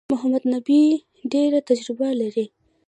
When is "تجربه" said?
1.69-2.09